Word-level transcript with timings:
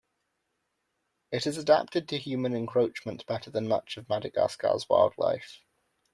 It 1.31 1.43
has 1.43 1.59
adapted 1.59 2.09
to 2.09 2.17
human 2.17 2.55
encroachment 2.55 3.23
better 3.27 3.51
than 3.51 3.67
much 3.67 3.97
of 3.97 4.09
Madagascar's 4.09 4.89
wildlife. 4.89 5.59